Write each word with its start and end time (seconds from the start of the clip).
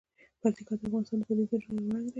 پکتیکا 0.41 0.73
د 0.79 0.81
افغانستان 0.87 1.17
د 1.19 1.23
طبیعي 1.27 1.47
پدیدو 1.51 1.65
یو 1.67 1.75
رنګ 1.75 1.87
دی. 1.99 2.09